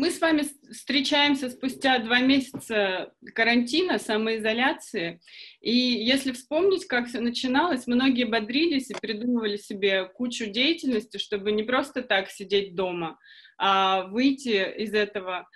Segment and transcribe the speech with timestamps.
[0.00, 5.20] Мы с вами встречаемся спустя два месяца карантина, самоизоляции.
[5.60, 11.64] И если вспомнить, как все начиналось, многие бодрились и придумывали себе кучу деятельности, чтобы не
[11.64, 13.18] просто так сидеть дома,
[13.58, 15.46] а выйти из этого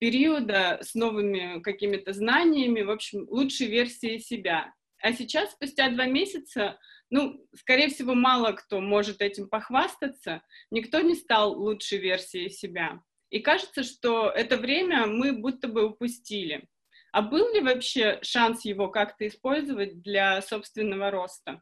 [0.00, 4.74] периода с новыми какими-то знаниями, в общем, лучшей версией себя.
[5.02, 6.80] А сейчас, спустя два месяца,
[7.10, 10.42] ну, скорее всего, мало кто может этим похвастаться,
[10.72, 13.00] никто не стал лучшей версией себя.
[13.34, 16.68] И кажется, что это время мы будто бы упустили.
[17.10, 21.60] А был ли вообще шанс его как-то использовать для собственного роста?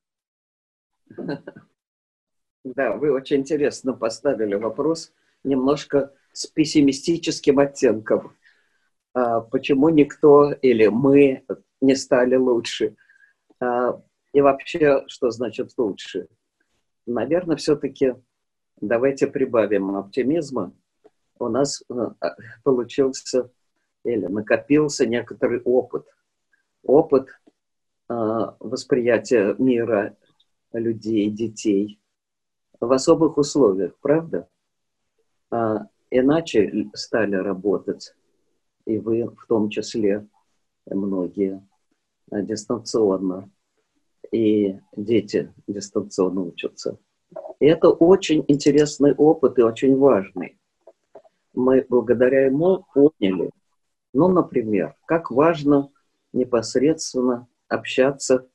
[2.65, 5.15] Да, вы очень интересно поставили вопрос,
[5.45, 8.37] немножко с пессимистическим оттенком.
[9.15, 11.43] А почему никто или мы
[11.81, 12.97] не стали лучше?
[13.61, 13.99] А,
[14.35, 16.29] и вообще, что значит лучше?
[17.07, 18.15] Наверное, все-таки
[18.79, 20.75] давайте прибавим оптимизма
[21.43, 23.51] у нас э, а, получился
[24.05, 26.07] или накопился некоторый опыт.
[26.83, 27.29] Опыт
[28.09, 28.15] э,
[28.61, 30.17] восприятия мира
[30.73, 32.01] людей, детей
[32.81, 34.49] в особых условиях, правда?
[35.51, 38.15] А, иначе стали работать,
[38.87, 40.27] и вы в том числе,
[40.87, 41.67] многие,
[42.31, 43.51] э, дистанционно,
[44.31, 46.99] и дети дистанционно учатся.
[47.61, 50.59] И это очень интересный опыт и очень важный
[51.53, 53.51] мы благодаря ему поняли,
[54.13, 55.91] ну, например, как важно
[56.33, 58.49] непосредственно общаться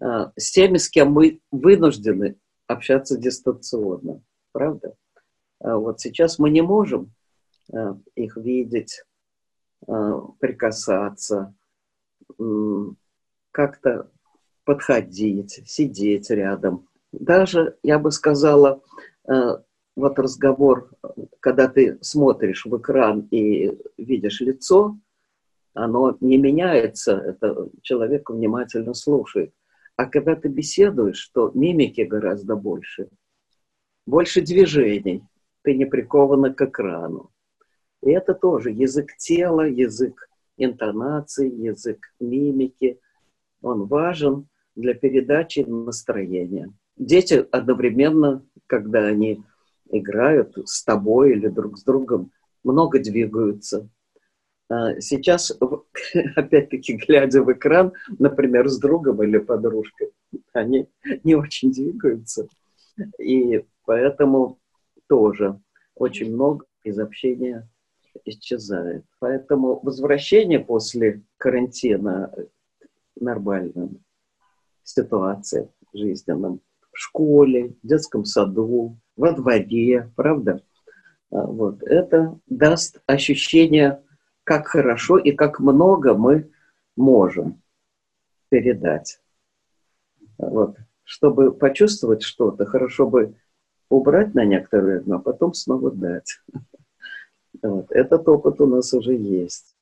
[0.00, 4.22] э, с теми, с кем мы вынуждены общаться дистанционно.
[4.52, 4.94] Правда?
[5.60, 7.12] А вот сейчас мы не можем
[7.72, 9.04] э, их видеть,
[9.86, 11.54] э, прикасаться,
[12.38, 12.42] э,
[13.50, 14.10] как-то
[14.64, 16.88] подходить, сидеть рядом.
[17.12, 18.82] Даже, я бы сказала,
[19.28, 19.58] э,
[19.98, 20.90] вот разговор,
[21.40, 24.96] когда ты смотришь в экран и видишь лицо,
[25.74, 29.52] оно не меняется, это человек внимательно слушает.
[29.96, 33.08] А когда ты беседуешь, то мимики гораздо больше.
[34.06, 35.24] Больше движений.
[35.62, 37.30] Ты не прикована к экрану.
[38.00, 43.00] И это тоже язык тела, язык интонации, язык мимики.
[43.62, 46.72] Он важен для передачи настроения.
[46.96, 49.42] Дети одновременно, когда они
[49.90, 52.32] играют с тобой или друг с другом,
[52.64, 53.88] много двигаются.
[54.68, 55.56] А, сейчас,
[56.36, 60.10] опять-таки, глядя в экран, например, с другом или подружкой,
[60.52, 60.88] они
[61.24, 62.48] не очень двигаются.
[63.18, 64.58] И поэтому
[65.08, 65.60] тоже
[65.94, 67.68] очень много из общения
[68.24, 69.04] исчезает.
[69.20, 72.32] Поэтому возвращение после карантина
[73.18, 74.04] нормальным
[74.82, 76.60] ситуациям жизненным
[76.92, 80.62] в школе, в детском саду, во дворе, правда?
[81.30, 81.82] А, вот.
[81.82, 84.02] Это даст ощущение,
[84.44, 86.50] как хорошо и как много мы
[86.96, 87.60] можем
[88.48, 89.20] передать.
[90.38, 90.76] Вот.
[91.02, 93.34] Чтобы почувствовать что-то, хорошо бы
[93.90, 96.40] убрать на некоторое время, а потом снова дать.
[97.60, 97.90] Вот.
[97.90, 99.74] Этот опыт у нас уже есть.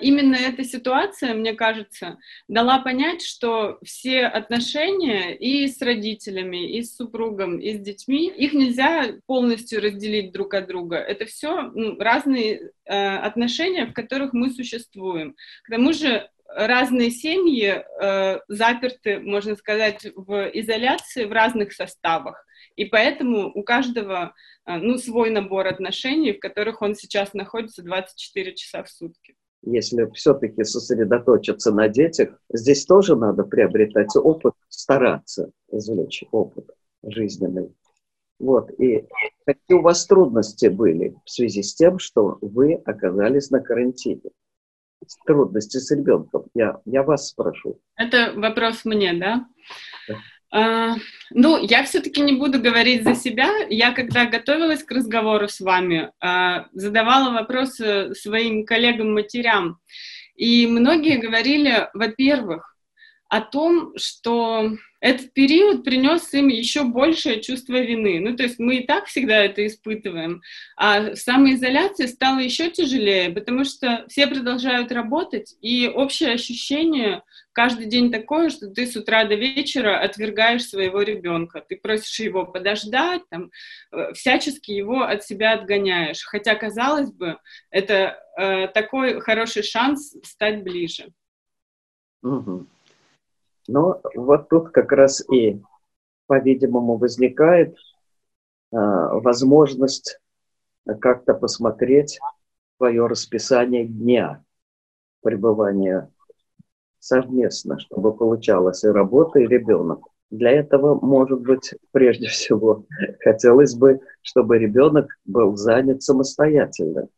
[0.00, 2.18] Именно эта ситуация, мне кажется,
[2.48, 8.52] дала понять, что все отношения и с родителями, и с супругом, и с детьми, их
[8.52, 10.96] нельзя полностью разделить друг от друга.
[10.96, 15.36] Это все ну, разные э, отношения, в которых мы существуем.
[15.64, 22.44] К тому же разные семьи э, заперты, можно сказать, в изоляции в разных составах.
[22.76, 24.34] И поэтому у каждого
[24.66, 30.10] э, ну, свой набор отношений, в которых он сейчас находится 24 часа в сутки если
[30.14, 36.70] все-таки сосредоточиться на детях, здесь тоже надо приобретать опыт, стараться извлечь опыт
[37.02, 37.74] жизненный.
[38.38, 38.70] Вот.
[38.80, 39.06] И
[39.44, 44.30] какие у вас трудности были в связи с тем, что вы оказались на карантине?
[45.26, 46.46] Трудности с ребенком.
[46.54, 47.80] Я, я вас спрошу.
[47.96, 49.46] Это вопрос мне, да?
[50.52, 50.96] А,
[51.30, 53.48] ну, я все-таки не буду говорить за себя.
[53.68, 59.78] Я, когда готовилась к разговору с вами, а, задавала вопросы своим коллегам-матерям.
[60.36, 62.69] И многие говорили, во-первых,
[63.30, 68.18] о том, что этот период принес им еще большее чувство вины.
[68.18, 70.42] Ну, то есть мы и так всегда это испытываем,
[70.76, 77.22] а самоизоляция стала еще тяжелее, потому что все продолжают работать, и общее ощущение
[77.52, 82.44] каждый день такое, что ты с утра до вечера отвергаешь своего ребенка, ты просишь его
[82.44, 83.52] подождать, там,
[83.92, 86.24] э, всячески его от себя отгоняешь.
[86.24, 87.38] Хотя, казалось бы,
[87.70, 91.12] это э, такой хороший шанс стать ближе.
[92.22, 92.66] Угу.
[93.68, 95.62] Но вот тут как раз и
[96.30, 97.76] по-видимому, возникает
[98.70, 100.20] а, возможность
[101.00, 102.20] как-то посмотреть
[102.76, 104.44] свое расписание дня
[105.22, 106.08] пребывания
[107.00, 110.04] совместно, чтобы получалась и работа, и ребенок.
[110.30, 112.86] Для этого, может быть, прежде всего,
[113.18, 117.08] хотелось бы, чтобы ребенок был занят самостоятельно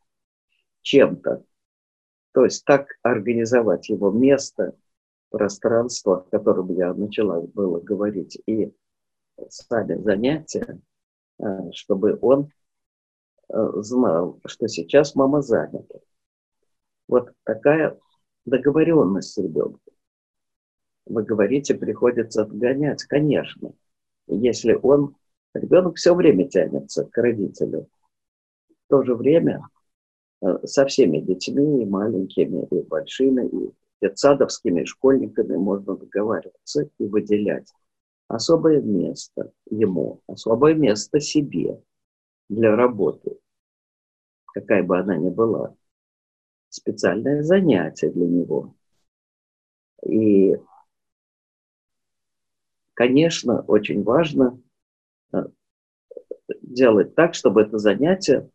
[0.80, 1.44] чем-то.
[2.32, 4.74] То есть так организовать его место,
[5.32, 8.72] пространство, о котором я начала было говорить, и
[9.48, 10.78] сами занятия,
[11.40, 12.50] э, чтобы он
[13.48, 15.98] э, знал, что сейчас мама занята.
[17.08, 17.98] Вот такая
[18.44, 19.80] договоренность с ребенком.
[21.06, 23.02] Вы говорите, приходится отгонять.
[23.04, 23.72] Конечно.
[24.28, 25.16] Если он,
[25.54, 27.88] ребенок все время тянется к родителю.
[28.68, 29.66] В то же время
[30.42, 37.72] э, со всеми детьми, и маленькими, и большими, и детсадовскими, школьниками можно договариваться и выделять
[38.28, 41.80] особое место ему, особое место себе
[42.48, 43.38] для работы,
[44.46, 45.74] какая бы она ни была,
[46.68, 48.74] специальное занятие для него.
[50.04, 50.56] И
[52.94, 54.60] конечно, очень важно
[55.32, 55.44] э,
[56.62, 58.50] делать так, чтобы это занятие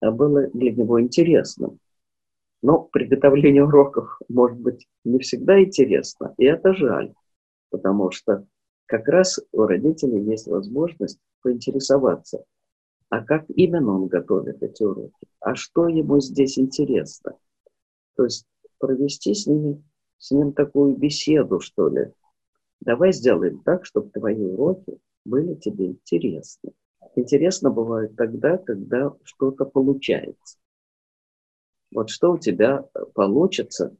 [0.00, 1.78] было для него интересным.
[2.62, 7.12] Но приготовление уроков может быть не всегда интересно, и это жаль,
[7.70, 8.46] потому что
[8.86, 12.44] как раз у родителей есть возможность поинтересоваться,
[13.08, 17.36] а как именно он готовит эти уроки, а что ему здесь интересно.
[18.16, 18.46] То есть
[18.78, 19.82] провести с ними,
[20.18, 22.12] с ним такую беседу, что ли,
[22.84, 26.72] Давай сделаем так, чтобы твои уроки были тебе интересны.
[27.14, 30.58] Интересно бывает тогда, когда что-то получается.
[31.94, 32.84] Вот что у тебя
[33.14, 33.94] получится.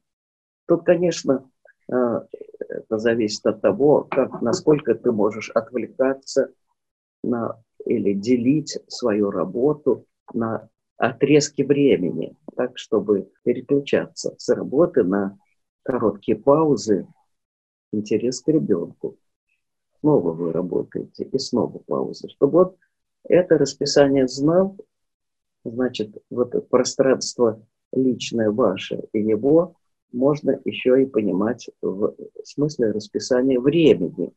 [0.67, 1.51] Тут, конечно,
[1.91, 2.27] а,
[2.69, 6.53] это зависит от того, как, насколько ты можешь отвлекаться
[7.23, 15.39] на, или делить свою работу на отрезки времени, так, чтобы переключаться с работы на
[15.83, 17.07] короткие паузы
[17.93, 19.19] интерес к ребенку.
[20.01, 22.29] Снова вы работаете, и снова пауза.
[22.29, 22.77] Чтобы вот
[23.25, 24.77] это расписание знал,
[25.65, 27.61] значит, вот пространство
[27.93, 29.77] личное ваше и его
[30.13, 34.33] можно еще и понимать в смысле расписания времени.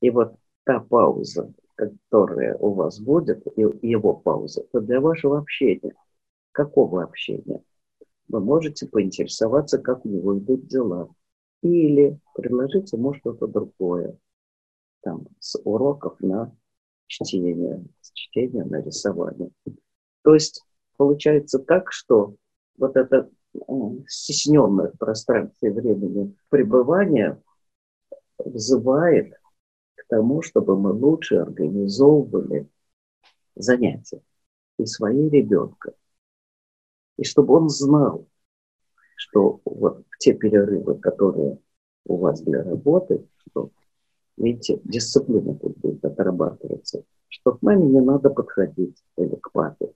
[0.00, 0.34] И вот
[0.64, 5.94] та пауза, которая у вас будет, и его пауза, это для вашего общения.
[6.52, 7.62] Какого общения?
[8.28, 11.08] Вы можете поинтересоваться, как у него идут дела
[11.62, 14.18] или предложить ему что-то другое,
[15.00, 16.54] там, с уроков на
[17.06, 19.50] чтение, с чтения на рисование.
[20.22, 20.62] То есть
[20.96, 22.34] получается так, что
[22.78, 23.30] вот это
[24.08, 27.40] стесненное в пространстве времени пребывание
[28.38, 29.34] вызывает
[29.94, 32.68] к тому, чтобы мы лучше организовывали
[33.54, 34.20] занятия
[34.78, 35.92] и свои ребенка.
[37.16, 38.26] И чтобы он знал,
[39.16, 41.58] что вот те перерывы, которые
[42.06, 43.70] у вас для работы, что,
[44.36, 49.92] видите, дисциплина тут будет отрабатываться, что к маме не надо подходить или к папе,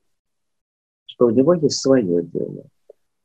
[1.18, 2.64] что у него есть свое дело.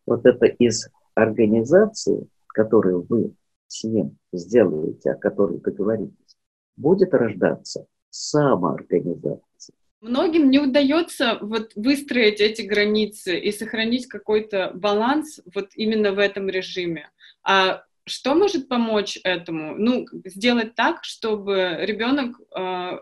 [0.07, 3.35] Вот это из организации, которую вы
[3.67, 6.38] с ним сделаете, о которой договоритесь,
[6.75, 9.75] будет рождаться самоорганизация.
[10.01, 16.50] Многим не удается вот выстроить эти границы и сохранить какой-то баланс вот именно в этом
[16.50, 17.12] режиме.
[17.43, 19.75] А что может помочь этому?
[19.75, 23.00] Ну, сделать так, чтобы ребенок, а,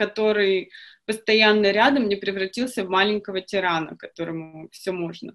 [0.00, 0.70] который
[1.04, 5.34] постоянно рядом, не превратился в маленького тирана, которому все можно.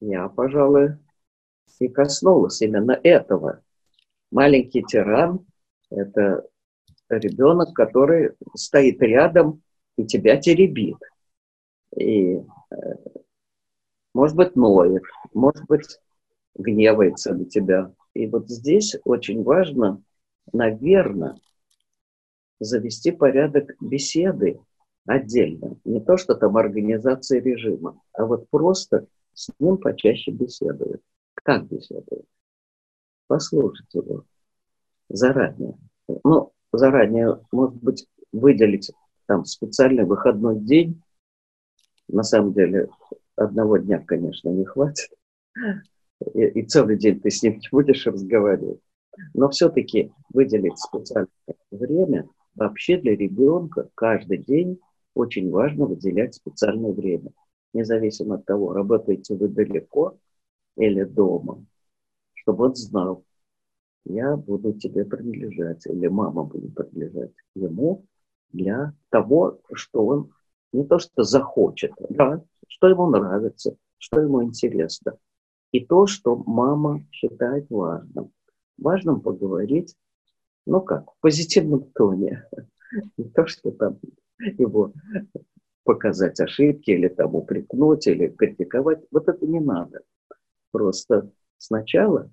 [0.00, 0.96] Я, пожалуй,
[1.78, 3.62] и коснулась именно этого.
[4.32, 5.46] Маленький тиран–
[5.90, 6.44] это
[7.08, 9.62] ребенок, который стоит рядом
[9.96, 10.98] и тебя теребит.
[11.96, 12.42] И, э,
[14.12, 16.00] может быть, ноет, может быть,
[16.56, 17.92] гневается на тебя.
[18.14, 20.02] И вот здесь очень важно,
[20.52, 21.36] наверное,
[22.60, 24.60] завести порядок беседы
[25.06, 25.76] отдельно.
[25.84, 31.02] Не то, что там организация режима, а вот просто с ним почаще беседуют.
[31.34, 32.26] Как беседуют?
[33.26, 34.24] Послушать его
[35.08, 35.76] заранее.
[36.24, 38.92] Ну, заранее, может быть, выделить
[39.26, 41.02] там специальный выходной день,
[42.08, 42.88] на самом деле
[43.34, 45.10] одного дня, конечно, не хватит,
[46.34, 48.80] и, и целый день ты с ним не будешь разговаривать,
[49.34, 51.28] но все-таки выделить специальное
[51.70, 54.80] время вообще для ребенка каждый день
[55.14, 57.30] очень важно выделять специальное время,
[57.72, 60.18] независимо от того, работаете вы далеко
[60.76, 61.64] или дома,
[62.34, 63.24] чтобы он знал,
[64.04, 68.04] я буду тебе принадлежать, или мама будет принадлежать ему
[68.52, 70.32] для того, что он
[70.72, 75.18] не то что захочет, да, что ему нравится, что ему интересно.
[75.72, 78.32] И то, что мама считает важным.
[78.78, 79.96] Важным поговорить,
[80.66, 82.44] ну как, в позитивном тоне.
[83.16, 83.98] Не то, что там
[84.38, 84.92] его
[85.84, 89.00] показать ошибки или там упрекнуть или критиковать.
[89.10, 90.00] Вот это не надо.
[90.70, 92.30] Просто сначала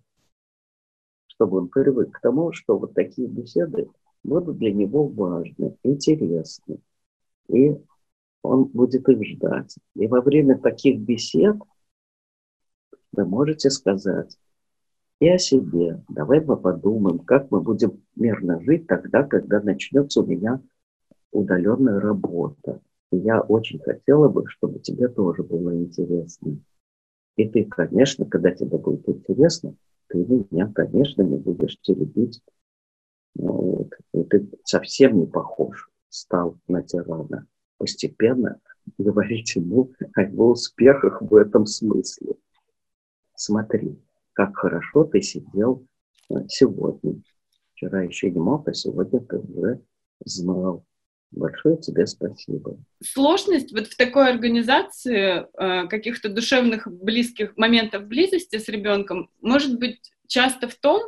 [1.35, 3.89] чтобы он привык к тому, что вот такие беседы
[4.23, 6.79] будут для него важны, интересны.
[7.49, 7.75] И
[8.41, 9.75] он будет их ждать.
[9.95, 11.57] И во время таких бесед
[13.11, 14.37] вы можете сказать
[15.23, 16.03] и о себе.
[16.09, 20.61] Давай мы подумаем, как мы будем мирно жить тогда, когда начнется у меня
[21.31, 22.81] удаленная работа.
[23.09, 26.59] И я очень хотела бы, чтобы тебе тоже было интересно.
[27.37, 29.75] И ты, конечно, когда тебе будет интересно,
[30.07, 32.41] ты меня, конечно, не будешь теребить.
[33.35, 33.93] Ну вот.
[34.13, 37.47] И ты совсем не похож стал на тирана.
[37.77, 38.59] Постепенно
[38.97, 42.35] говорить ему о его успехах в этом смысле.
[43.35, 43.97] Смотри,
[44.33, 45.85] как хорошо ты сидел
[46.29, 47.21] э, сегодня.
[47.73, 49.81] Вчера еще не мог, а сегодня ты уже
[50.25, 50.85] знал.
[51.31, 52.77] Большое тебе спасибо.
[53.03, 60.11] Сложность вот в такой организации э, каких-то душевных близких моментов близости с ребенком может быть
[60.27, 61.01] часто в том,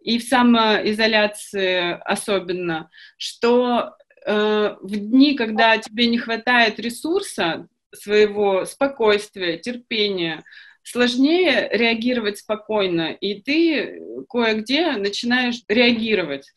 [0.00, 3.94] и в самоизоляции особенно, что
[4.24, 10.44] э, в дни, когда тебе не хватает ресурса, своего спокойствия, терпения,
[10.90, 16.50] сложнее реагировать спокойно, и ты кое-где начинаешь реагировать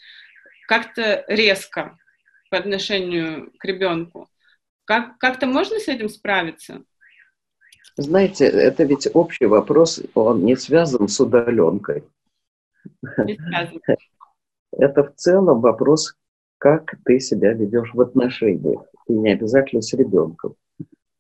[0.68, 1.98] как-то резко
[2.50, 4.30] по отношению к ребенку.
[4.86, 6.84] Как, как-то можно с этим справиться?
[7.98, 12.04] Знаете, это ведь общий вопрос, он не связан с удаленкой.
[14.72, 16.16] Это в целом вопрос,
[16.58, 20.56] как ты себя ведешь в отношениях, и не обязательно с ребенком.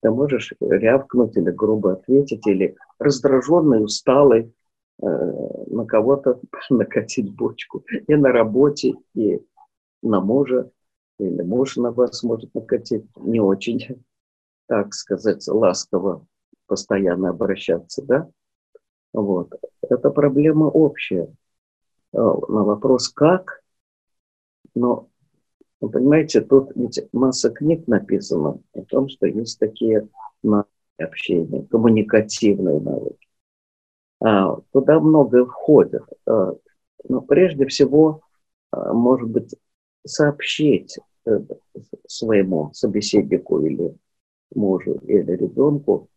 [0.01, 4.53] Ты можешь рявкнуть или грубо ответить, или раздраженный, усталый,
[5.01, 6.39] э, на кого-то
[6.69, 7.83] накатить бочку.
[8.07, 9.39] И на работе, и
[10.01, 10.71] на мужа
[11.21, 14.03] или муж на вас может накатить не очень,
[14.67, 16.25] так сказать, ласково
[16.65, 18.29] постоянно обращаться, да?
[19.13, 19.53] Вот.
[19.81, 21.31] Это проблема общая.
[22.13, 23.61] А, на вопрос «как?»,
[24.73, 25.09] но,
[25.81, 30.07] вы понимаете, тут ведь масса книг написано о том, что есть такие
[30.43, 33.27] навыки общения, коммуникативные навыки.
[34.23, 36.03] А, туда много входит.
[36.27, 36.53] А,
[37.09, 38.21] но прежде всего,
[38.71, 39.55] а, может быть,
[40.05, 41.39] сообщить Э,
[42.07, 43.95] своему собеседнику или
[44.55, 46.09] мужу или ребенку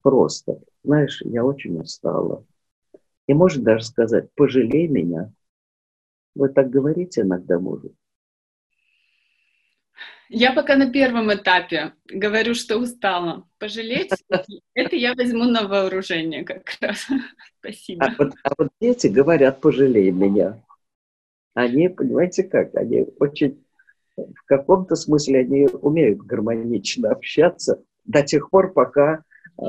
[0.00, 2.44] просто, знаешь, я очень устала.
[3.26, 5.32] И может даже сказать, пожалей меня.
[6.36, 7.94] Вы так говорите иногда мужу?
[10.28, 13.46] Я пока на первом этапе говорю, что устала.
[13.58, 14.10] Пожалеть,
[14.74, 17.06] это я возьму на вооружение как раз.
[17.60, 18.06] Спасибо.
[18.06, 20.62] А вот, а вот дети говорят, пожалей меня.
[21.54, 23.64] Они, понимаете как, они очень
[24.16, 29.24] в каком-то смысле они умеют гармонично общаться до тех пор, пока
[29.58, 29.64] э,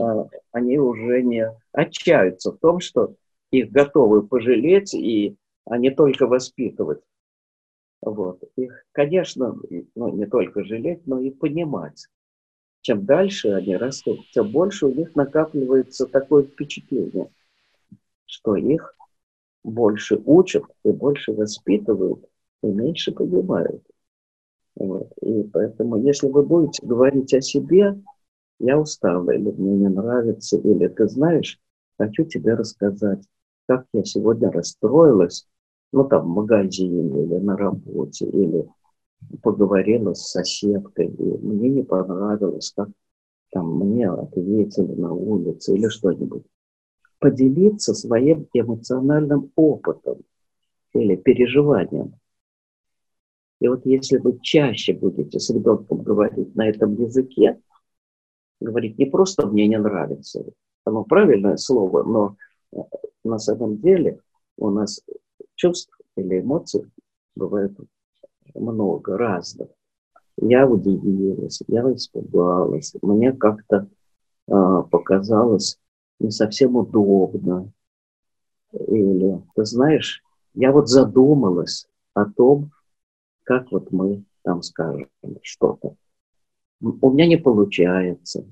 [0.51, 3.15] они уже не отчаются в том, что
[3.51, 5.35] их готовы пожалеть и
[5.65, 7.01] а не только воспитывать.
[8.05, 8.39] Вот.
[8.55, 9.55] Их, конечно,
[9.95, 12.07] ну, не только жалеть, но и понимать.
[12.81, 17.31] Чем дальше они растут, тем больше у них накапливается такое впечатление,
[18.27, 18.95] что их
[19.63, 22.23] больше учат и больше воспитывают,
[22.61, 23.83] и меньше понимают.
[24.75, 25.11] Вот.
[25.21, 27.99] И поэтому, если вы будете говорить о себе,
[28.59, 31.59] я устала, или мне не нравится, или ты знаешь,
[31.97, 33.27] хочу тебе рассказать,
[33.67, 35.47] как я сегодня расстроилась,
[35.95, 38.67] ну там в магазине или на работе, или
[39.41, 42.89] поговорила с соседкой, и мне не понравилось, как
[43.51, 46.43] там мне ответили на улице или что-нибудь.
[47.19, 50.17] Поделиться своим эмоциональным опытом
[50.93, 52.15] или переживанием.
[53.61, 57.61] И вот если вы чаще будете с ребенком говорить на этом языке,
[58.59, 60.43] говорить не просто «мне не нравится»,
[60.83, 62.35] оно правильное слово, но
[62.73, 62.79] э,
[63.23, 64.19] на самом деле
[64.57, 65.01] у нас
[65.55, 66.89] чувств или эмоций
[67.35, 67.73] бывает
[68.53, 69.69] много разных.
[70.37, 73.87] Я удивилась, я испугалась, мне как-то
[74.47, 75.79] э, показалось
[76.19, 77.71] не совсем удобно.
[78.71, 80.21] Или, ты знаешь,
[80.53, 82.71] я вот задумалась о том,
[83.43, 85.09] как вот мы там скажем
[85.41, 85.95] что-то.
[86.81, 88.45] У меня не получается.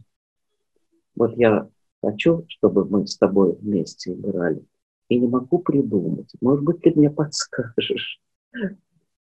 [1.16, 1.70] Вот я
[2.02, 4.66] хочу, чтобы мы с тобой вместе играли.
[5.14, 6.32] И не могу придумать.
[6.42, 8.20] Может быть, ты мне подскажешь.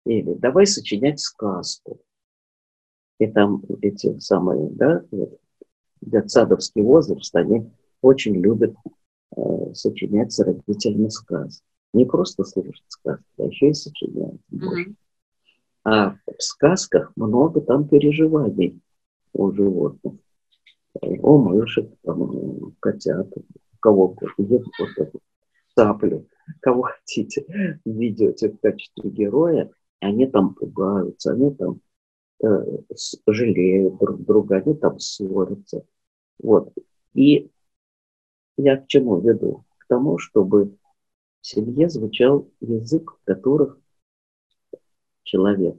[0.05, 1.99] Или давай сочинять сказку.
[3.19, 5.03] И там эти самые, да,
[6.01, 8.75] детсадовский возраст, они очень любят
[9.35, 9.41] э,
[9.73, 11.63] сочинять с родителями сказки.
[11.93, 14.39] Не просто слушать сказки, а еще и сочинять.
[14.51, 14.95] Mm-hmm.
[15.85, 18.81] А в сказках много там переживаний
[19.33, 20.15] у животных.
[21.01, 24.59] У мышек, там, котят, у кого где
[25.75, 26.25] цапли,
[26.61, 27.45] кого хотите,
[27.85, 31.81] ведете в качестве героя, они там пугаются, они там
[32.43, 32.47] э,
[33.27, 35.85] жалеют друг друга, они там ссорятся.
[36.39, 36.73] Вот.
[37.13, 37.49] И
[38.57, 39.65] я к чему веду?
[39.79, 40.77] К тому, чтобы
[41.41, 43.79] в семье звучал язык, в которых
[45.23, 45.75] человек,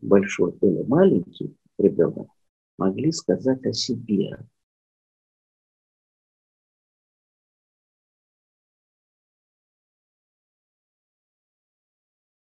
[0.00, 2.28] большой или маленький ребенок,
[2.78, 4.38] могли сказать о себе.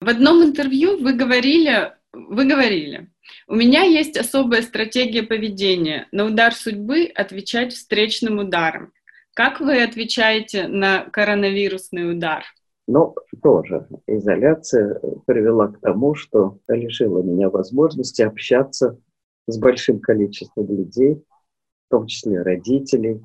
[0.03, 3.09] В одном интервью вы говорили, вы говорили,
[3.47, 6.09] у меня есть особая стратегия поведения.
[6.11, 8.91] На удар судьбы отвечать встречным ударом.
[9.33, 12.43] Как вы отвечаете на коронавирусный удар?
[12.85, 18.99] Ну, тоже изоляция привела к тому, что лишила меня возможности общаться
[19.47, 23.21] с большим количеством людей, в том числе родителей,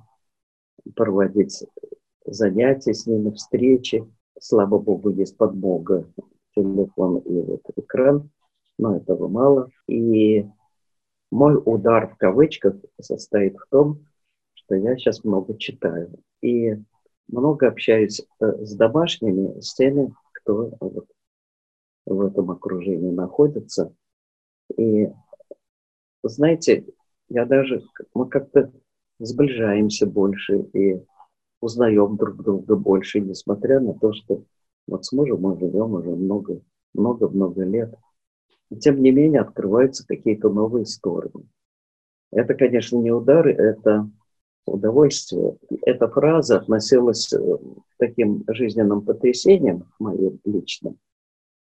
[0.95, 1.65] проводить
[2.25, 4.05] занятия с ними, встречи.
[4.39, 6.07] Слава богу, есть подмога,
[6.63, 8.31] телефон и вот экран,
[8.79, 9.71] но этого мало.
[9.87, 10.47] И
[11.31, 14.07] мой удар в кавычках состоит в том,
[14.55, 16.13] что я сейчас много читаю.
[16.43, 16.77] И
[17.29, 21.07] много общаюсь э, с домашними, с теми, кто вот
[22.07, 23.95] в этом окружении находится.
[24.77, 25.09] И,
[26.23, 26.87] знаете,
[27.29, 27.83] я даже,
[28.15, 28.73] мы как-то
[29.19, 31.03] сближаемся больше и
[31.61, 34.45] узнаем друг друга больше, несмотря на то, что
[34.89, 36.61] вот с мужем мы живем уже много,
[36.95, 37.95] много-много лет.
[38.71, 41.47] И тем не менее открываются какие-то новые стороны.
[42.33, 44.11] Это, конечно, не удары, это
[44.67, 45.57] удовольствие.
[45.83, 50.99] Эта фраза относилась э, к таким жизненным потрясениям моим личным,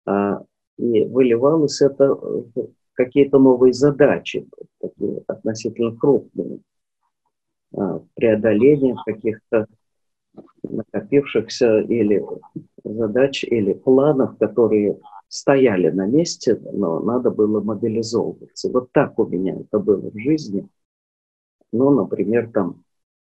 [0.07, 0.45] а,
[0.79, 4.47] и выливалось это в какие-то новые задачи,
[4.81, 6.61] такие относительно крупные,
[7.77, 9.67] а, преодоление каких-то
[10.63, 12.25] накопившихся или
[12.85, 18.71] задач, или планов, которые стояли на месте, но надо было мобилизовываться.
[18.71, 20.69] Вот так у меня это было в жизни.
[21.73, 22.85] Ну, например, там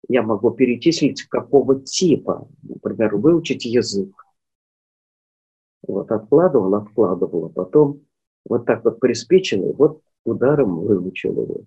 [0.08, 2.48] я могу перечислить, какого типа.
[2.62, 4.10] Например, выучить язык.
[5.86, 8.02] Вот откладывал, откладывал, а потом
[8.48, 11.60] вот так вот приспичило, вот ударом выучил его.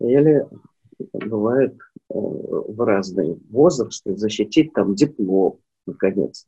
[0.00, 0.46] Или
[1.12, 6.46] бывает э, в разные возрасты защитить там диплом, наконец,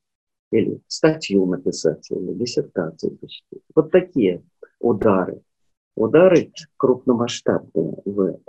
[0.51, 3.63] или статью написать, или диссертацию защитить.
[3.75, 4.43] Вот такие
[4.79, 5.43] удары.
[5.97, 8.41] Удары крупномасштабные в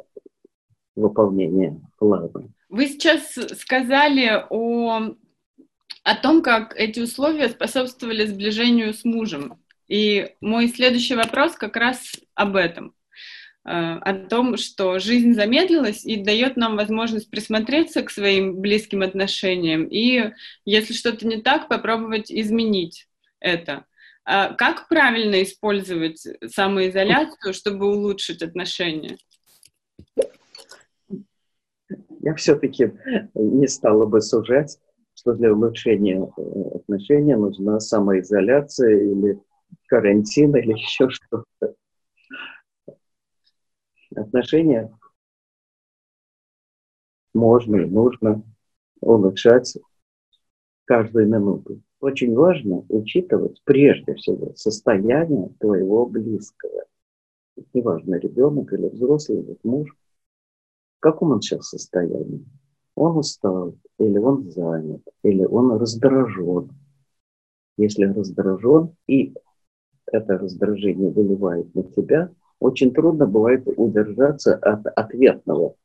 [0.96, 2.50] выполнения плана.
[2.70, 5.16] Вы сейчас сказали о,
[6.04, 9.60] о том, как эти условия способствовали сближению с мужем.
[9.88, 12.94] И мой следующий вопрос как раз об этом.
[13.64, 19.86] Э, о том, что жизнь замедлилась и дает нам возможность присмотреться к своим близким отношениям
[19.86, 20.32] и,
[20.66, 23.08] если что-то не так, попробовать изменить
[23.40, 23.86] это.
[24.24, 29.18] А как правильно использовать самоизоляцию, чтобы улучшить отношения?
[32.22, 32.92] я все-таки
[33.34, 34.78] не стала бы сужать,
[35.16, 39.40] что для улучшения э, отношений нужна самоизоляция или
[39.88, 41.71] карантин или еще что-то.
[44.16, 44.92] Отношения
[47.34, 48.44] можно и нужно
[49.00, 49.78] улучшать
[50.86, 51.82] каждую минуту.
[52.00, 56.86] Очень важно учитывать прежде всего состояние твоего близкого.
[57.74, 59.96] Неважно, ребенок или взрослый, или муж–
[61.02, 62.46] в каком он сейчас состоянии?
[62.94, 66.70] Он устал, или он занят, или он раздражен.
[67.76, 69.34] Если раздражен, и
[70.06, 72.30] это раздражение выливает на тебя,
[72.62, 75.76] очень трудно бывает удержаться от ответного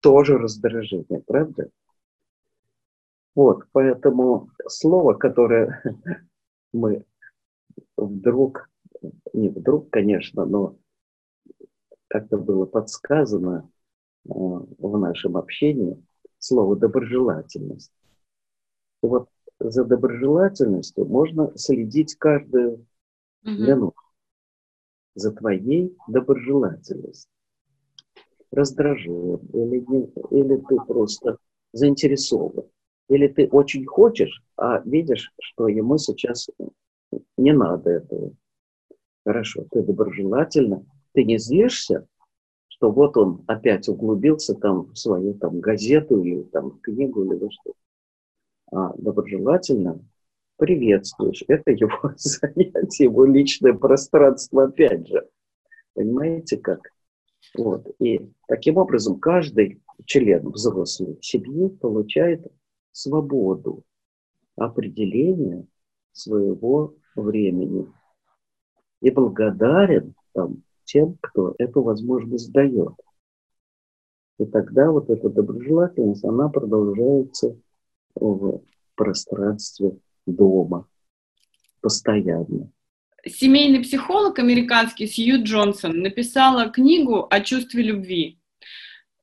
[0.00, 1.68] тоже раздражения, правда?
[3.34, 5.82] Вот, поэтому слово, которое
[6.72, 7.04] мы
[7.98, 8.70] вдруг,
[9.34, 10.76] не вдруг, конечно, но
[12.08, 13.70] как-то было подсказано,
[14.28, 16.02] Э, в нашем общении
[16.38, 17.92] слово доброжелательность.
[19.02, 22.86] И вот за доброжелательностью можно следить каждую
[23.42, 23.96] минуту.
[25.20, 27.30] За твоей доброжелательностью.
[28.50, 31.36] Раздражен или, не, или ты просто
[31.72, 32.64] заинтересован.
[33.10, 36.48] Или ты очень хочешь, а видишь, что ему сейчас
[37.36, 38.32] не надо этого.
[39.26, 42.06] Хорошо, ты доброжелательно, ты не злишься,
[42.68, 47.74] что вот он опять углубился там в свою там газету или там книгу или что
[48.72, 50.00] а доброжелательно
[50.60, 51.42] приветствуешь.
[51.48, 55.28] Это его занятие, его личное пространство опять же.
[55.94, 56.80] Понимаете как?
[57.56, 57.88] Вот.
[57.98, 62.46] И таким образом каждый член взрослой семьи получает
[62.92, 63.84] свободу
[64.56, 65.66] определения
[66.12, 67.90] своего времени
[69.00, 72.92] и благодарен там, тем, кто эту возможность дает.
[74.38, 77.56] И тогда вот эта доброжелательность, она продолжается
[78.14, 78.62] в
[78.94, 79.98] пространстве
[80.30, 80.86] дома
[81.80, 82.70] постоянно.
[83.26, 88.38] Семейный психолог американский Сью Джонсон написала книгу о чувстве любви.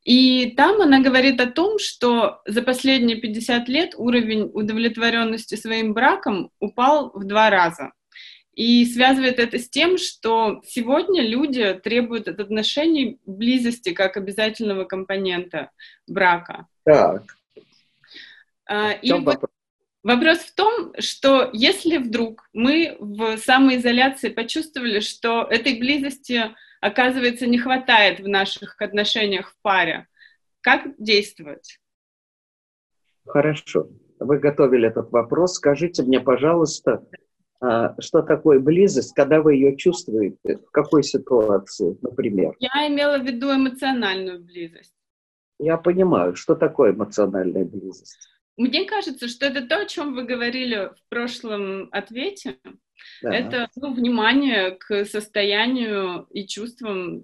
[0.04, 6.52] И там она говорит о том, что за последние 50 лет уровень удовлетворенности своим браком
[6.60, 7.92] упал в два раза.
[8.54, 15.72] И связывает это с тем, что сегодня люди требуют от отношений близости как обязательного компонента
[16.08, 16.68] брака.
[16.84, 17.24] Так.
[18.66, 19.52] А, и вопрос?
[20.04, 27.58] Вопрос в том, что если вдруг мы в самоизоляции почувствовали, что этой близости оказывается, не
[27.58, 30.08] хватает в наших отношениях в паре.
[30.62, 31.80] Как действовать?
[33.26, 33.90] Хорошо.
[34.20, 35.56] Вы готовили этот вопрос.
[35.56, 37.06] Скажите мне, пожалуйста,
[37.60, 40.58] а, что такое близость, когда вы ее чувствуете?
[40.58, 42.56] В какой ситуации, например?
[42.60, 44.94] Я имела в виду эмоциональную близость.
[45.60, 48.30] Я понимаю, что такое эмоциональная близость.
[48.58, 52.58] Мне кажется, что это то, о чем вы говорили в прошлом ответе.
[53.22, 53.34] Да.
[53.34, 57.24] Это ну, внимание к состоянию и чувствам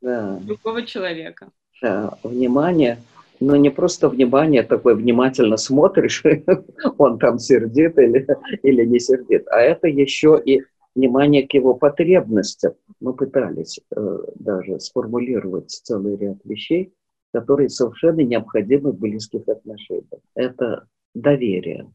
[0.00, 0.38] да.
[0.40, 1.50] другого человека.
[1.82, 2.98] Да, внимание,
[3.40, 6.22] но не просто внимание, такое внимательно смотришь,
[6.98, 8.26] он там сердит или,
[8.62, 10.62] или не сердит, а это еще и
[10.94, 12.74] внимание к его потребностям.
[13.00, 16.94] Мы пытались э, даже сформулировать целый ряд вещей,
[17.32, 20.20] которые совершенно необходимы в близких отношениях.
[20.34, 21.90] Это доверие.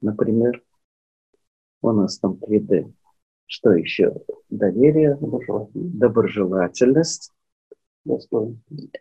[0.00, 0.62] Например,
[1.82, 2.92] у нас там 3D.
[3.46, 4.14] Что еще?
[4.48, 5.18] Доверие,
[5.74, 7.32] доброжелательность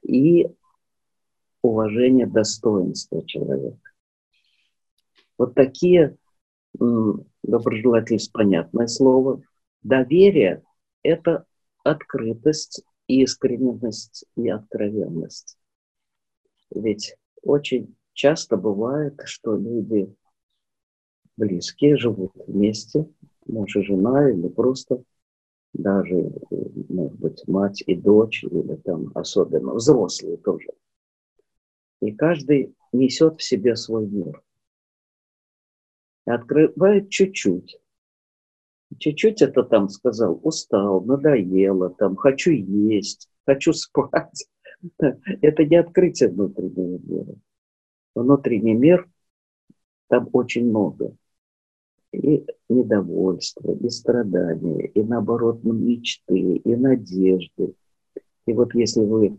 [0.03, 0.47] и
[1.61, 3.79] уважение достоинства человека.
[5.37, 6.17] Вот такие
[7.43, 9.41] доброжелательность, понятное слово.
[9.83, 10.63] Доверие–
[11.03, 11.45] это
[11.83, 12.83] открытость
[13.19, 15.57] искренность и откровенность.
[16.73, 20.13] Ведь очень часто бывает, что люди
[21.37, 23.07] близкие живут вместе,
[23.45, 25.03] муж и жена, или просто
[25.73, 26.31] даже,
[26.89, 30.67] может быть, мать и дочь, или там особенно взрослые тоже.
[32.01, 34.41] И каждый несет в себе свой мир.
[36.27, 37.80] И открывает чуть-чуть.
[38.99, 44.47] Чуть-чуть это там сказал, устал, надоело, там, хочу есть, хочу спать.
[45.41, 47.35] Это не открытие внутреннего мира.
[48.15, 49.09] Внутренний мир,
[50.07, 51.15] там очень много.
[52.11, 57.73] И недовольства, и страдания, и наоборот мечты, и надежды.
[58.45, 59.37] И вот если вы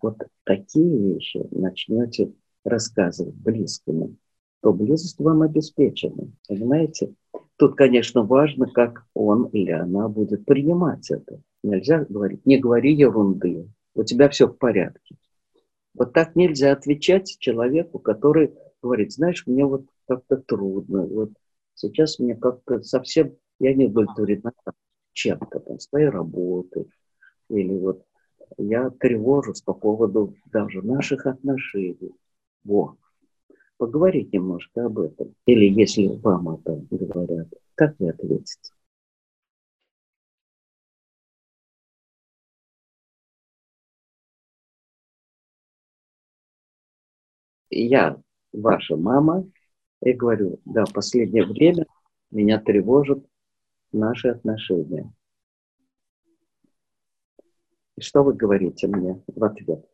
[0.00, 2.32] вот такие вещи начнете
[2.64, 4.16] рассказывать близким,
[4.60, 6.30] то близость вам обеспечена.
[6.48, 7.14] Понимаете?
[7.56, 11.40] Тут, конечно, важно, как он или она будет принимать это.
[11.62, 15.16] Нельзя говорить, не говори ерунды, у тебя все в порядке.
[15.94, 21.30] Вот так нельзя отвечать человеку, который говорит, знаешь, мне вот как-то трудно, вот
[21.74, 24.52] сейчас мне как-то совсем, я не удовлетворена
[25.12, 26.90] чем-то, там, своей работой,
[27.48, 28.04] или вот
[28.58, 32.12] я тревожусь по поводу даже наших отношений.
[32.64, 32.96] Вот
[33.76, 35.34] поговорить немножко об этом?
[35.46, 38.72] Или если вам это говорят, как вы ответите?
[47.70, 48.20] Я
[48.52, 49.44] ваша мама,
[50.04, 51.86] и говорю, да, в последнее время
[52.30, 53.24] меня тревожат
[53.90, 55.10] наши отношения.
[57.96, 59.93] И что вы говорите мне в ответ?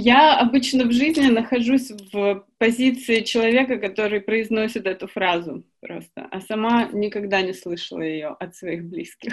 [0.00, 6.88] Я обычно в жизни нахожусь в позиции человека, который произносит эту фразу просто, а сама
[6.92, 9.32] никогда не слышала ее от своих близких.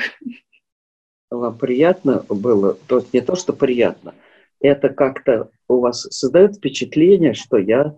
[1.29, 2.73] Вам приятно было?
[2.87, 4.15] То есть не то, что приятно,
[4.59, 7.95] это как-то у вас создает впечатление, что я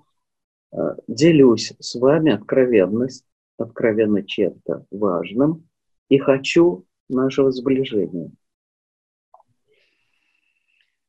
[0.74, 0.78] э,
[1.08, 3.24] делюсь с вами откровенность,
[3.58, 5.70] откровенно чем-то важным
[6.10, 8.30] и хочу нашего сближения.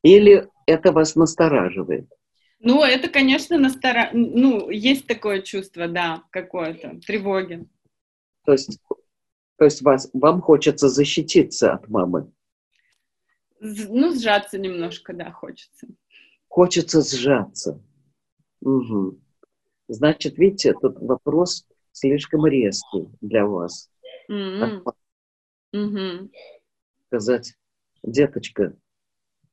[0.03, 2.09] Или это вас настораживает?
[2.59, 4.09] Ну, это, конечно, настора...
[4.13, 7.67] ну, есть такое чувство, да, какое-то, тревоги.
[8.45, 8.79] То есть,
[9.57, 12.31] то есть вас, вам хочется защититься от мамы?
[13.59, 15.87] Ну, сжаться немножко, да, хочется.
[16.47, 17.81] Хочется сжаться.
[18.61, 19.19] Угу.
[19.87, 23.89] Значит, видите, этот вопрос слишком резкий для вас.
[24.31, 26.29] Mm-hmm.
[27.07, 27.55] Сказать,
[28.03, 28.75] деточка,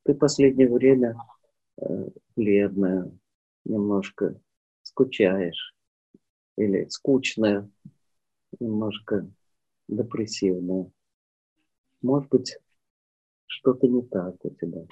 [0.07, 1.17] ты последнее время
[1.81, 3.11] э, бледная,
[3.65, 4.39] немножко
[4.81, 5.75] скучаешь,
[6.57, 7.69] или скучная,
[8.61, 9.29] немножко
[9.89, 10.89] депрессивная.
[12.01, 12.57] Может быть,
[13.47, 14.85] что-то не так у тебя.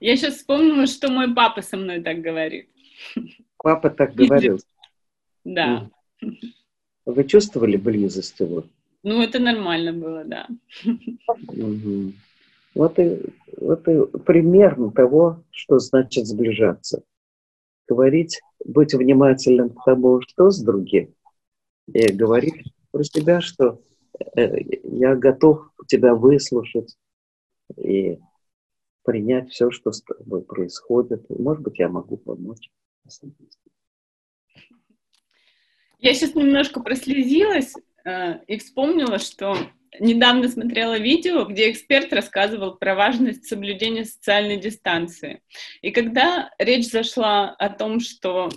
[0.00, 2.68] Я сейчас вспомнила, что мой папа со мной так говорит.
[3.56, 4.58] Папа так говорил?
[5.44, 5.90] Да.
[7.04, 8.64] Вы чувствовали близость его?
[9.02, 10.48] Ну, это нормально было, да.
[11.48, 12.14] Угу.
[12.74, 13.20] Вот, и,
[13.56, 17.02] вот и примерно того, что значит сближаться.
[17.86, 21.14] Говорить, быть внимательным к тому, что с другим,
[21.86, 23.80] и говорить про себя, что
[24.36, 26.96] э, я готов тебя выслушать
[27.76, 28.18] и
[29.04, 31.28] принять все, что с тобой происходит.
[31.28, 32.70] Может быть, я могу помочь.
[35.98, 39.56] Я сейчас немножко прослезилась э, и вспомнила, что
[40.00, 45.42] недавно смотрела видео, где эксперт рассказывал про важность соблюдения социальной дистанции.
[45.82, 48.50] И когда речь зашла о том, что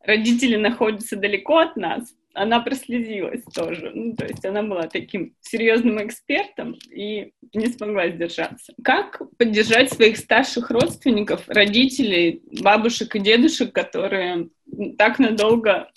[0.00, 3.90] родители находятся далеко от нас, она прослезилась тоже.
[3.94, 8.72] Ну, то есть она была таким серьезным экспертом и не смогла сдержаться.
[8.82, 14.48] Как поддержать своих старших родственников, родителей, бабушек и дедушек, которые
[14.96, 15.90] так надолго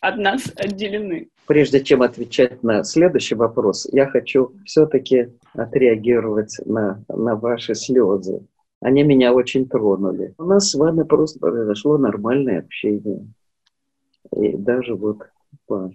[0.00, 1.31] от нас отделены?
[1.46, 8.46] Прежде чем отвечать на следующий вопрос, я хочу все-таки отреагировать на, на ваши слезы.
[8.80, 10.34] Они меня очень тронули.
[10.38, 13.26] У нас с вами просто произошло нормальное общение.
[14.36, 15.18] И даже вот
[15.66, 15.92] по,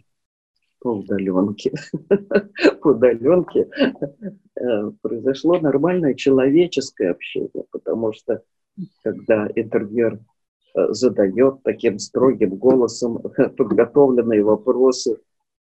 [0.80, 1.72] по удаленке,
[2.82, 3.70] по удаленке
[4.56, 8.42] э, произошло нормальное человеческое общение, потому что
[9.04, 10.20] когда интервьюер
[10.76, 13.20] э, задает таким строгим голосом
[13.58, 15.20] подготовленные вопросы,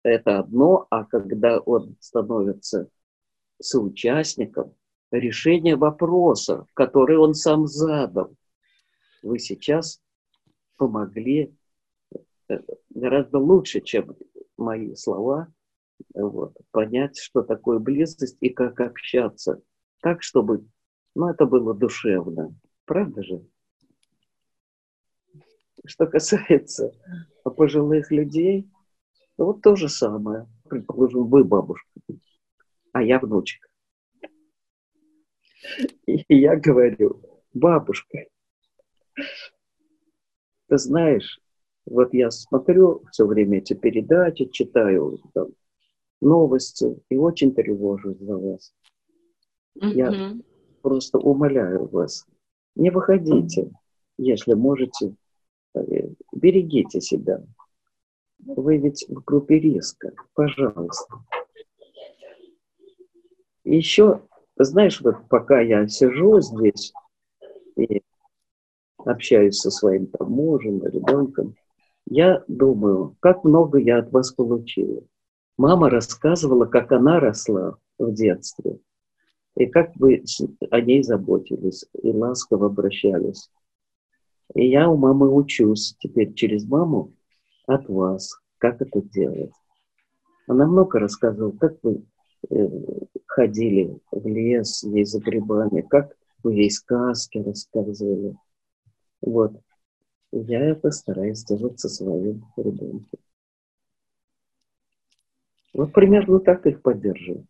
[0.03, 2.88] это одно, а когда он становится
[3.61, 4.75] соучастником
[5.11, 8.35] решения вопроса, который он сам задал,
[9.23, 10.01] вы сейчас
[10.77, 11.55] помогли
[12.91, 14.17] гораздо лучше, чем
[14.57, 15.49] мои слова,
[16.15, 19.62] вот, понять, что такое близость и как общаться.
[20.01, 20.67] Так, чтобы,
[21.15, 22.55] ну, это было душевно.
[22.85, 23.47] Правда же?
[25.85, 26.93] Что касается
[27.45, 28.69] пожилых людей,
[29.44, 30.46] вот то же самое.
[30.68, 31.88] Предположим, вы бабушка,
[32.92, 33.68] а я внучка.
[36.07, 37.20] И я говорю,
[37.52, 38.26] бабушка,
[40.68, 41.40] ты знаешь,
[41.87, 45.48] вот я смотрю все время эти передачи, читаю там,
[46.20, 48.74] новости и очень тревожусь за вас.
[49.78, 49.92] Mm-hmm.
[49.92, 50.37] Я
[50.83, 52.26] просто умоляю вас,
[52.74, 53.70] не выходите,
[54.18, 55.14] если можете,
[55.74, 55.81] э,
[56.33, 57.44] берегите себя.
[58.44, 61.14] Вы ведь в группе риска, пожалуйста.
[63.64, 64.22] Еще,
[64.57, 66.92] знаешь, вот пока я сижу здесь
[67.76, 68.02] и
[68.98, 71.55] общаюсь со своим там, мужем, ребенком,
[72.07, 75.02] я думаю, как много я от вас получила.
[75.57, 78.81] Мама рассказывала, как она росла в детстве,
[79.57, 80.24] и как вы
[80.70, 83.50] о ней заботились и ласково обращались.
[84.55, 87.12] И я у мамы учусь теперь через маму
[87.66, 89.53] от вас, как это делать.
[90.46, 92.05] Она много рассказывала, как вы
[92.51, 92.68] э,
[93.27, 98.37] ходили в лес ей за грибами, как вы ей сказки рассказывали.
[99.20, 99.61] Вот
[100.33, 103.20] я постараюсь сделать со своим ребенком.
[105.72, 107.46] Вот примерно так их поддерживаю.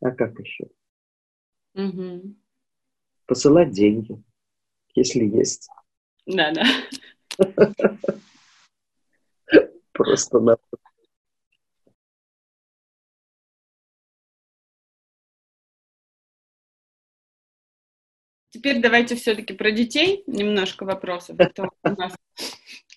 [0.00, 0.66] А как еще?
[1.74, 2.34] Угу.
[3.26, 4.20] Посылать деньги,
[4.94, 5.68] если есть.
[6.26, 6.64] Да, да.
[9.92, 10.60] Просто надо
[18.52, 22.14] Теперь давайте все-таки про детей немножко вопросов, а то у нас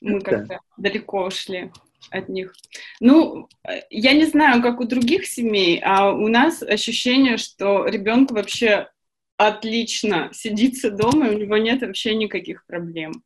[0.02, 1.72] мы как-то далеко ушли
[2.12, 2.54] от них.
[3.00, 3.48] Ну,
[3.90, 8.90] я не знаю, как у других семей, а у нас ощущение, что ребенку вообще
[9.38, 13.24] отлично сидится дома, и у него нет вообще никаких проблем.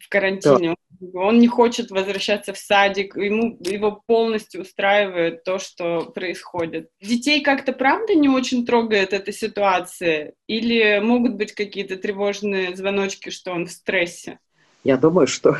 [0.00, 0.74] В карантине.
[1.00, 1.20] Да.
[1.20, 6.90] Он не хочет возвращаться в садик, ему его полностью устраивает то, что происходит.
[7.00, 13.52] Детей как-то правда не очень трогает эта ситуация, или могут быть какие-то тревожные звоночки, что
[13.52, 14.38] он в стрессе?
[14.84, 15.56] Я думаю, что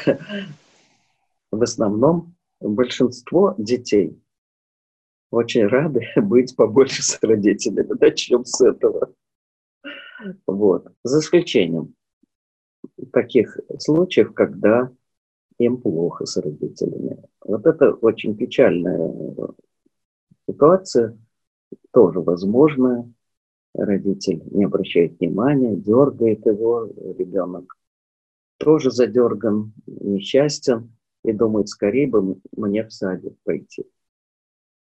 [1.50, 4.18] в основном большинство детей
[5.30, 7.96] очень рады быть побольше с родителями.
[8.00, 9.14] Начнем с этого.
[10.46, 10.88] Вот.
[11.02, 11.94] За исключением
[13.12, 14.90] таких случаев, когда
[15.58, 17.18] им плохо с родителями.
[17.44, 19.12] Вот это очень печальная
[20.48, 21.18] ситуация,
[21.92, 23.12] тоже возможно.
[23.74, 27.76] Родитель не обращает внимания, дергает его, ребенок
[28.60, 30.92] тоже задерган, несчастен
[31.24, 33.84] и думает, скорее бы мне в садик пойти.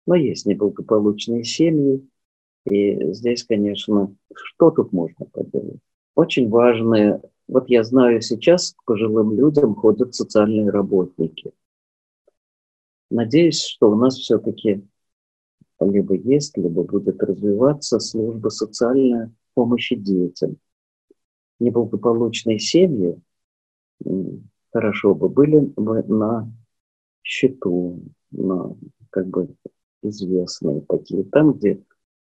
[0.07, 2.07] Но есть неблагополучные семьи,
[2.65, 5.79] и здесь, конечно, что тут можно поделать?
[6.15, 11.51] Очень важные вот я знаю, сейчас к пожилым людям ходят социальные работники.
[13.09, 14.87] Надеюсь, что у нас все-таки
[15.81, 20.55] либо есть, либо будет развиваться служба социальной помощи детям.
[21.59, 23.19] Неблагополучные семьи
[24.71, 26.49] хорошо бы были на
[27.21, 27.99] счету,
[28.31, 28.77] на
[29.09, 29.53] как бы
[30.03, 31.83] известные такие, там, где,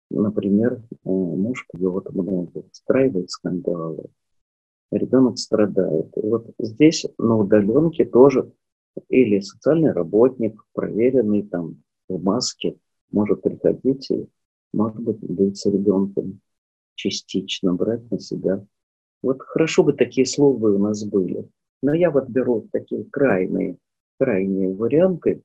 [0.10, 4.10] например, муж пьет много, устраивает скандалы,
[4.92, 6.16] ребенок страдает.
[6.18, 8.52] И вот здесь на удаленке тоже
[9.10, 12.78] или социальный работник, проверенный там в маске,
[13.12, 14.28] может приходить и,
[14.74, 16.42] может быть, быть с ребенком
[16.96, 18.66] частично, брать на себя.
[19.22, 21.48] Вот хорошо бы такие службы у нас были.
[21.82, 23.78] Но я вот беру такие крайние,
[24.20, 25.42] крайние варианты,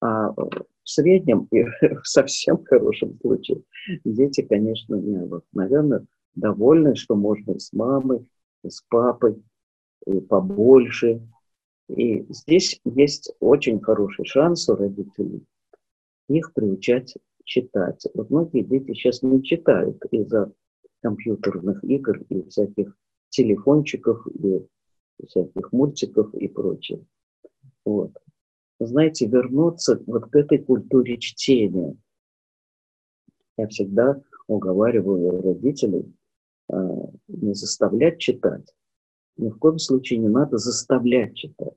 [0.00, 3.62] а в среднем и в совсем хорошем случае
[4.04, 8.26] дети, конечно, не вот, наверное, довольны, что можно с мамой,
[8.66, 9.42] с папой,
[10.28, 11.20] побольше.
[11.88, 15.44] И здесь есть очень хороший шанс у родителей
[16.28, 18.06] их приучать читать.
[18.14, 20.52] Вот многие дети сейчас не читают из-за
[21.02, 22.96] компьютерных игр и всяких
[23.30, 24.66] телефончиков, и
[25.26, 27.04] всяких мультиков и прочее.
[27.84, 28.12] Вот.
[28.78, 31.96] Знаете, вернуться вот к этой культуре чтения.
[33.56, 36.14] Я всегда уговариваю родителей
[37.28, 38.74] не заставлять читать.
[39.36, 41.74] Ни в коем случае не надо заставлять читать.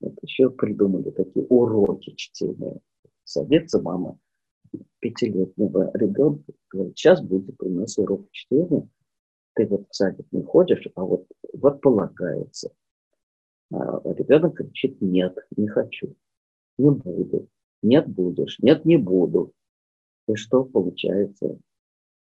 [0.00, 2.80] Вот еще придумали такие уроки чтения.
[3.24, 4.18] Садится мама
[5.00, 8.88] пятилетнего ребенка, говорит, сейчас будет у нас урок чтения.
[9.54, 12.72] Ты вот в садик не ходишь, а вот, вот полагается.
[13.72, 16.14] А ребенок кричит, нет, не хочу,
[16.78, 17.48] не буду,
[17.82, 19.52] нет будешь, нет не буду.
[20.28, 21.58] И что получается?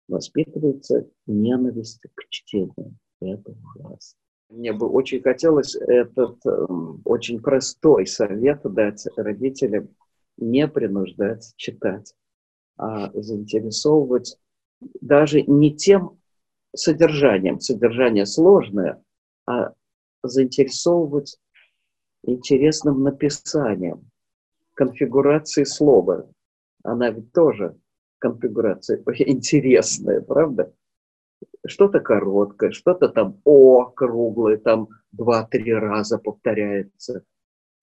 [0.10, 2.96] Воспитывается ненависть к чтению.
[3.22, 4.18] Это ужасно.
[4.50, 6.66] Мне бы очень хотелось этот э,
[7.06, 9.90] очень простой совет дать родителям
[10.38, 12.16] не принуждать читать,
[12.78, 14.38] а заинтересовывать
[15.02, 16.20] даже не тем
[16.76, 19.04] содержанием, содержание сложное,
[19.46, 19.74] а
[20.24, 21.38] заинтересовывать
[22.24, 24.10] интересным написанием,
[24.74, 26.28] конфигурацией слова.
[26.84, 27.78] Она ведь тоже
[28.20, 30.74] конфигурация интересная, правда?
[31.66, 37.24] Что-то короткое, что-то там О круглое, там два-три раза повторяется.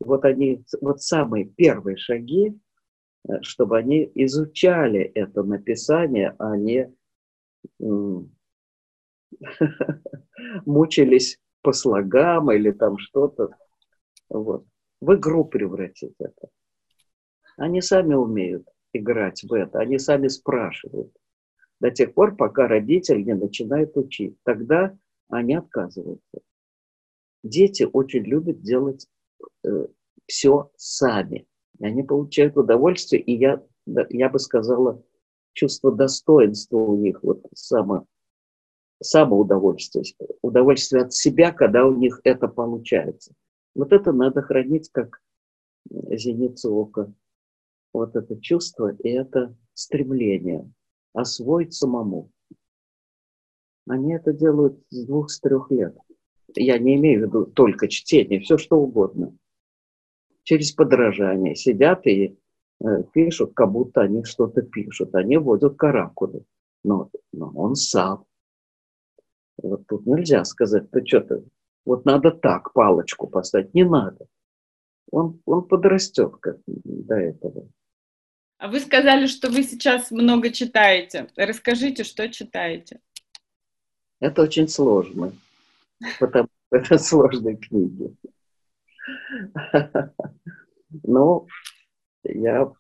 [0.01, 2.59] Вот они, вот самые первые шаги,
[3.29, 6.93] э, чтобы они изучали это написание, а не
[10.67, 13.51] мучились по слогам или там что-то.
[14.29, 14.67] Вот.
[15.01, 16.49] В игру превратить это.
[17.57, 19.79] Они сами умеют играть в это.
[19.79, 21.13] Они сами спрашивают.
[21.81, 24.37] До тех пор, пока родитель не начинает учить.
[24.45, 24.97] Тогда
[25.29, 26.41] они отказываются.
[27.43, 29.07] Дети очень любят делать
[29.65, 29.87] э,
[30.27, 31.47] все сами.
[31.81, 35.03] Они получают удовольствие, и я, я бы сказала,
[35.53, 38.07] чувство достоинства у них, вот само,
[39.03, 40.05] самоудовольствие,
[40.43, 43.35] удовольствие от себя, когда у них это получается.
[43.75, 45.21] Вот это надо хранить как
[45.91, 47.13] зеницу ока
[47.97, 50.71] вот это чувство и это стремление
[51.13, 52.31] освоить самому.
[53.89, 55.97] Они это делают с двух, с трех лет.
[56.55, 59.37] Я не имею в виду только чтение, все что угодно.
[60.43, 62.39] Через подражание сидят и
[62.81, 65.15] э, пишут, как будто они что-то пишут.
[65.15, 66.45] Они вводят каракулы.
[66.85, 68.25] Но, но он сам.
[69.61, 71.43] Вот тут нельзя сказать, ты что-то,
[71.85, 73.75] вот надо так палочку поставить.
[73.75, 74.27] Не надо.
[75.11, 77.69] Он, он подрастет как до этого.
[78.59, 81.29] А вы сказали, что вы сейчас много читаете.
[81.37, 83.01] Расскажите, что читаете.
[84.19, 85.33] Это очень сложно,
[86.19, 88.17] потому что это сложные книги.
[91.03, 91.47] Ну,
[92.25, 92.73] я,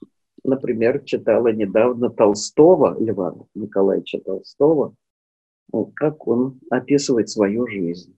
[0.43, 4.95] например, читала недавно Толстого, Льва Николаевича Толстого,
[5.95, 8.16] как он описывает свою жизнь.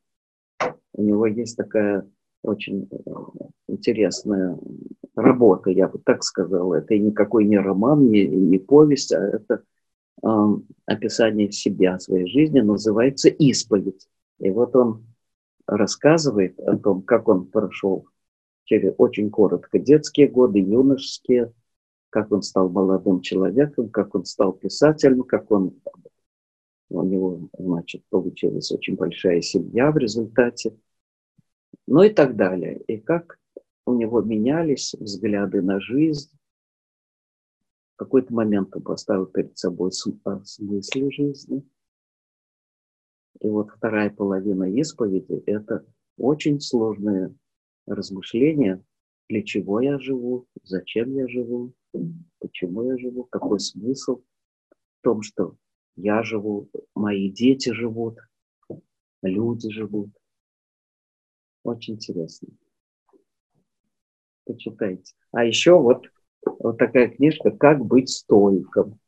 [0.92, 2.08] У него есть такая
[2.42, 3.10] очень э,
[3.68, 4.58] интересная
[5.14, 6.76] работа, я бы так сказала.
[6.76, 9.62] Это никакой не роман, не, не повесть, а это
[10.22, 10.28] э,
[10.86, 14.08] описание себя, своей жизни, называется «Исповедь».
[14.38, 15.06] И вот он
[15.66, 18.06] рассказывает о том, как он прошел
[18.64, 21.52] через очень коротко детские годы, юношеские,
[22.10, 25.74] как он стал молодым человеком, как он стал писателем, как он
[26.90, 30.74] у него, значит, получилась очень большая семья в результате,
[31.88, 32.82] ну и так далее.
[32.86, 33.38] И как
[33.86, 36.30] у него менялись взгляды на жизнь.
[37.94, 41.66] В какой-то момент он поставил перед собой смысл жизни.
[43.40, 45.86] И вот вторая половина исповеди– это
[46.18, 47.34] очень сложное
[47.86, 48.84] размышление,
[49.30, 51.72] для чего я живу, зачем я живу,
[52.38, 54.22] почему я живу, какой смысл
[54.70, 55.56] в том, что
[55.96, 58.18] я живу, мои дети живут,
[59.22, 60.10] люди живут.
[61.68, 62.48] Очень интересно.
[64.46, 65.12] Почитайте.
[65.32, 66.06] А еще вот,
[66.42, 68.98] вот такая книжка «Как быть стоиком».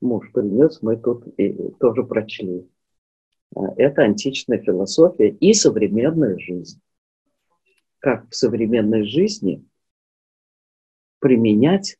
[0.00, 2.66] Муж принес, мы тут и тоже прочли.
[3.54, 6.80] А, это античная философия и современная жизнь.
[7.98, 9.62] Как в современной жизни
[11.18, 11.98] применять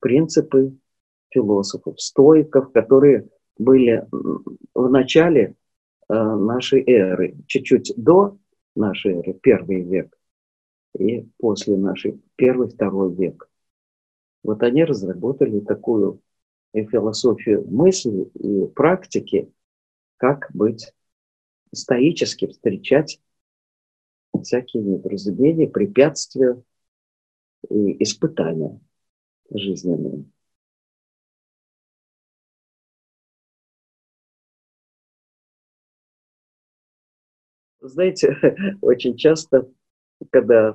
[0.00, 0.76] принципы
[1.28, 3.28] философов, стоиков, которые
[3.58, 5.54] были в начале
[6.08, 8.38] нашей эры, чуть-чуть до
[8.74, 10.18] нашей эры, первый век,
[10.98, 13.48] и после нашей, первый, второй век.
[14.42, 16.20] Вот они разработали такую
[16.72, 19.50] и философию мысли и практики,
[20.16, 20.92] как быть
[21.72, 23.20] стоически встречать
[24.42, 26.62] всякие недоразумения, препятствия
[27.70, 28.80] и испытания
[29.50, 30.24] жизненные.
[37.84, 38.34] Знаете,
[38.80, 39.70] очень часто,
[40.30, 40.74] когда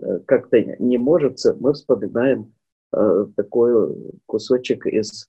[0.00, 2.54] э, как-то не может, мы вспоминаем
[2.92, 5.28] э, такой кусочек из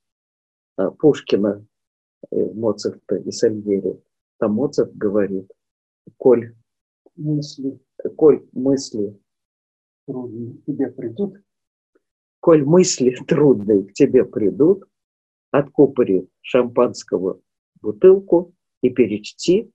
[0.77, 1.65] э, Пушкина,
[2.29, 3.99] Моцарта и Сальери.
[4.37, 5.51] Там Моцарт говорит,
[6.17, 6.55] коль
[7.15, 7.79] мысли,
[8.15, 9.19] коль мысли
[10.05, 11.37] трудные к тебе придут,
[12.39, 14.83] коль мысли трудные к тебе придут,
[15.49, 17.41] откупори шампанского
[17.81, 19.71] бутылку и перечти,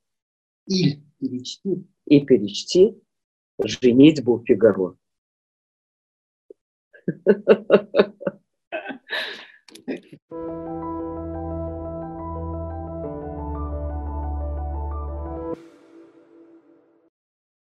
[0.68, 2.94] и перечти, и перечти
[3.62, 4.96] женитьбу Фигаро.
[9.86, 10.95] Thank you.